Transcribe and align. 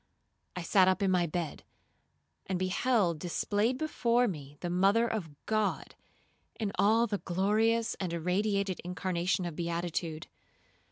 I 0.55 0.63
sat 0.63 0.87
up 0.87 1.03
in 1.03 1.11
my 1.11 1.27
bed, 1.27 1.63
and 2.47 2.57
beheld 2.57 3.19
displayed 3.19 3.77
before 3.77 4.27
me 4.27 4.57
the 4.61 4.69
mother 4.71 5.05
of 5.07 5.29
God, 5.45 5.93
in 6.59 6.71
all 6.79 7.05
the 7.05 7.19
glorious 7.19 7.93
and 7.99 8.11
irradiated 8.11 8.79
incarnation 8.83 9.45
of 9.45 9.55
beatitude. 9.55 10.25